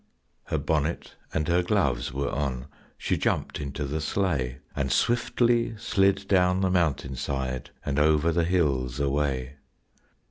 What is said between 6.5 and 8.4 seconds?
the mountain side and over